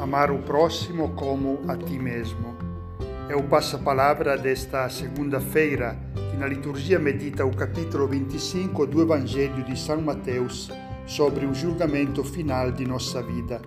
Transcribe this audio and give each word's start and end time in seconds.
amar 0.00 0.30
o 0.30 0.38
próximo 0.38 1.10
como 1.10 1.60
a 1.68 1.76
ti 1.76 1.98
mesmo. 1.98 2.54
É 3.28 3.36
o 3.36 3.42
passa-palavra 3.44 4.36
desta 4.36 4.88
segunda-feira, 4.88 5.96
que 6.30 6.36
na 6.36 6.46
liturgia 6.46 6.98
medita 6.98 7.44
o 7.44 7.54
capítulo 7.54 8.06
25 8.06 8.86
do 8.86 9.00
Evangelho 9.00 9.62
de 9.64 9.78
São 9.78 10.00
Mateus 10.00 10.70
sobre 11.06 11.46
o 11.46 11.54
julgamento 11.54 12.22
final 12.22 12.70
de 12.70 12.86
nossa 12.86 13.22
vida. 13.22 13.60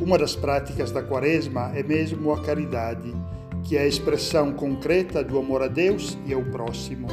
Uma 0.00 0.18
das 0.18 0.36
práticas 0.36 0.90
da 0.90 1.02
Quaresma 1.02 1.72
é 1.74 1.82
mesmo 1.82 2.32
a 2.32 2.42
caridade, 2.42 3.14
que 3.62 3.76
é 3.76 3.82
a 3.82 3.86
expressão 3.86 4.52
concreta 4.52 5.24
do 5.24 5.38
amor 5.38 5.62
a 5.62 5.68
Deus 5.68 6.18
e 6.26 6.34
ao 6.34 6.42
próximo. 6.42 7.08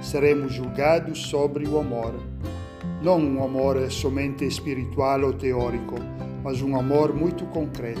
Seremos 0.00 0.54
julgados 0.54 1.26
sobre 1.26 1.68
o 1.68 1.78
amor. 1.78 2.14
Não 3.02 3.18
um 3.18 3.44
amor 3.44 3.90
somente 3.90 4.46
espiritual 4.46 5.22
ou 5.22 5.32
teórico, 5.34 5.96
mas 6.46 6.62
um 6.62 6.76
amor 6.76 7.12
muito 7.12 7.44
concreto. 7.46 8.00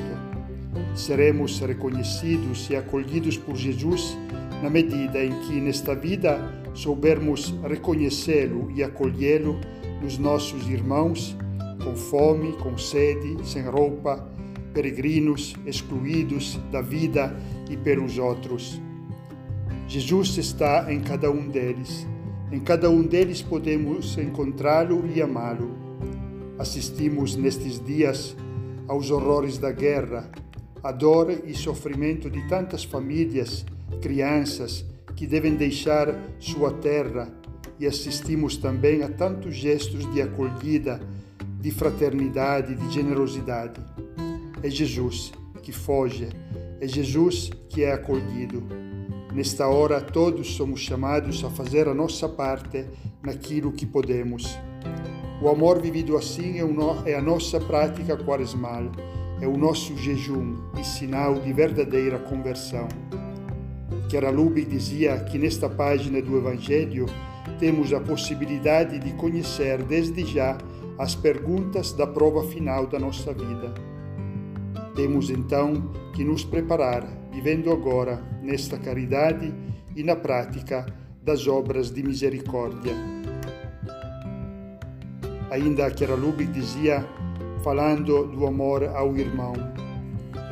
Seremos 0.94 1.58
reconhecidos 1.58 2.70
e 2.70 2.76
acolhidos 2.76 3.36
por 3.36 3.56
Jesus 3.56 4.16
na 4.62 4.70
medida 4.70 5.24
em 5.24 5.32
que 5.40 5.60
nesta 5.60 5.96
vida 5.96 6.38
soubermos 6.72 7.52
reconhecê-lo 7.68 8.70
e 8.70 8.84
acolhê-lo 8.84 9.58
nos 10.00 10.16
nossos 10.16 10.68
irmãos, 10.68 11.36
com 11.82 11.96
fome, 11.96 12.52
com 12.52 12.78
sede, 12.78 13.36
sem 13.42 13.64
roupa, 13.64 14.24
peregrinos, 14.72 15.56
excluídos 15.66 16.56
da 16.70 16.80
vida 16.80 17.36
e 17.68 17.76
pelos 17.76 18.16
outros. 18.16 18.80
Jesus 19.88 20.38
está 20.38 20.86
em 20.92 21.00
cada 21.00 21.32
um 21.32 21.48
deles. 21.48 22.06
Em 22.52 22.60
cada 22.60 22.88
um 22.88 23.02
deles 23.02 23.42
podemos 23.42 24.16
encontrá-lo 24.16 25.04
e 25.12 25.20
amá-lo 25.20 25.85
Assistimos 26.58 27.36
nestes 27.36 27.84
dias 27.84 28.34
aos 28.88 29.10
horrores 29.10 29.58
da 29.58 29.70
guerra, 29.70 30.30
à 30.82 30.90
dor 30.90 31.42
e 31.44 31.52
sofrimento 31.52 32.30
de 32.30 32.48
tantas 32.48 32.82
famílias, 32.82 33.64
crianças 34.00 34.84
que 35.14 35.26
devem 35.26 35.54
deixar 35.54 36.14
sua 36.38 36.72
terra 36.72 37.28
e 37.78 37.86
assistimos 37.86 38.56
também 38.56 39.02
a 39.02 39.08
tantos 39.08 39.54
gestos 39.54 40.10
de 40.12 40.22
acolhida, 40.22 41.00
de 41.60 41.70
fraternidade, 41.70 42.74
de 42.74 42.90
generosidade. 42.90 43.80
É 44.62 44.70
Jesus 44.70 45.32
que 45.62 45.72
foge, 45.72 46.28
é 46.80 46.88
Jesus 46.88 47.50
que 47.68 47.82
é 47.82 47.92
acolhido. 47.92 48.62
Nesta 49.34 49.68
hora, 49.68 50.00
todos 50.00 50.54
somos 50.54 50.80
chamados 50.80 51.44
a 51.44 51.50
fazer 51.50 51.88
a 51.88 51.94
nossa 51.94 52.26
parte 52.26 52.86
naquilo 53.22 53.72
que 53.72 53.84
podemos. 53.84 54.56
O 55.40 55.50
amor 55.50 55.80
vivido 55.80 56.16
assim 56.16 56.56
é, 57.04 57.14
a 57.14 57.20
nossa 57.20 57.60
prática 57.60 58.16
quaresmal, 58.16 58.90
é 59.38 59.46
o 59.46 59.56
nosso 59.56 59.94
jejum 59.98 60.56
e 60.80 60.82
sinal 60.82 61.34
de 61.34 61.52
verdadeira 61.52 62.18
conversão. 62.18 62.88
Chiara 64.08 64.30
Lubi 64.30 64.64
dizia 64.64 65.18
que 65.24 65.36
nesta 65.36 65.68
página 65.68 66.22
do 66.22 66.38
Evangelho 66.38 67.04
temos 67.58 67.92
a 67.92 68.00
possibilidade 68.00 68.98
de 68.98 69.12
conhecer 69.12 69.82
desde 69.82 70.24
já 70.24 70.56
as 70.98 71.14
perguntas 71.14 71.92
da 71.92 72.06
prova 72.06 72.42
final 72.44 72.86
da 72.86 72.98
nossa 72.98 73.34
vida. 73.34 73.74
Temos 74.94 75.28
então 75.28 75.92
que 76.14 76.24
nos 76.24 76.44
preparar, 76.44 77.06
vivendo 77.30 77.70
agora 77.70 78.22
nesta 78.42 78.78
caridade 78.78 79.52
e 79.94 80.02
na 80.02 80.16
prática 80.16 80.86
das 81.22 81.46
obras 81.46 81.90
de 81.90 82.02
misericórdia 82.02 83.15
Ainda 85.56 85.90
que 85.90 86.04
Lubick 86.04 86.52
dizia, 86.52 87.02
falando 87.64 88.26
do 88.26 88.46
amor 88.46 88.84
ao 88.94 89.16
irmão. 89.16 89.54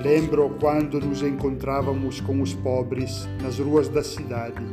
Lembro 0.03 0.57
quando 0.59 0.99
nos 0.99 1.21
encontrávamos 1.21 2.23
com 2.23 2.41
os 2.41 2.55
pobres 2.55 3.29
nas 3.43 3.59
ruas 3.59 3.87
da 3.87 4.03
cidade. 4.03 4.65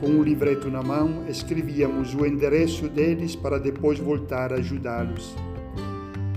Com 0.00 0.06
um 0.06 0.22
livreto 0.22 0.70
na 0.70 0.82
mão, 0.82 1.26
escrevíamos 1.28 2.14
o 2.14 2.24
endereço 2.24 2.88
deles 2.88 3.36
para 3.36 3.58
depois 3.58 3.98
voltar 3.98 4.54
a 4.54 4.56
ajudá-los. 4.56 5.36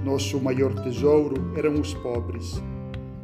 Nosso 0.04 0.38
maior 0.38 0.74
tesouro 0.84 1.54
eram 1.56 1.76
os 1.80 1.94
pobres. 1.94 2.62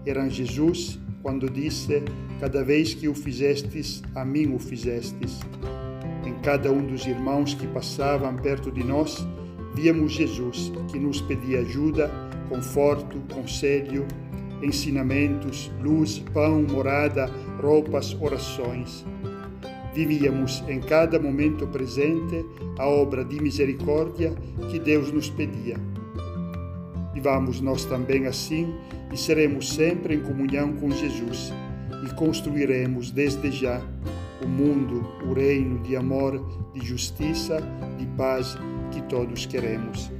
Eram 0.05 0.29
Jesus 0.29 0.97
quando 1.21 1.49
disse: 1.49 2.01
Cada 2.39 2.63
vez 2.63 2.93
que 2.93 3.09
o 3.09 3.13
fizestes, 3.13 4.01
a 4.15 4.23
mim 4.23 4.55
o 4.55 4.57
fizestes. 4.57 5.41
Em 6.25 6.33
cada 6.35 6.71
um 6.71 6.81
dos 6.81 7.05
irmãos 7.05 7.53
que 7.53 7.67
passavam 7.67 8.37
perto 8.37 8.71
de 8.71 8.85
nós, 8.85 9.27
víamos 9.73 10.13
Jesus 10.13 10.71
que 10.91 10.99
nos 10.99 11.21
pedia 11.21 11.59
ajuda, 11.59 12.11
conforto, 12.49 13.17
conselho, 13.33 14.05
ensinamentos, 14.61 15.71
luz, 15.81 16.19
pão, 16.33 16.63
morada, 16.63 17.29
roupas, 17.61 18.15
orações. 18.19 19.05
Vivíamos 19.93 20.63
em 20.67 20.79
cada 20.79 21.19
momento 21.19 21.67
presente 21.67 22.45
a 22.77 22.87
obra 22.87 23.25
de 23.25 23.41
misericórdia 23.41 24.33
que 24.69 24.79
Deus 24.79 25.11
nos 25.11 25.29
pedia. 25.29 25.75
Vivamos 27.13 27.59
nós 27.59 27.85
também 27.85 28.25
assim 28.25 28.73
e 29.11 29.17
seremos 29.17 29.73
sempre 29.73 30.15
em 30.15 30.21
comunhão 30.21 30.73
com 30.73 30.89
Jesus 30.91 31.53
e 32.05 32.13
construiremos 32.15 33.11
desde 33.11 33.51
já 33.51 33.81
o 34.43 34.47
mundo, 34.47 35.05
o 35.29 35.33
reino 35.33 35.79
de 35.79 35.95
amor, 35.95 36.41
de 36.73 36.85
justiça, 36.85 37.57
de 37.97 38.05
paz 38.17 38.57
que 38.91 39.01
todos 39.03 39.45
queremos. 39.47 40.11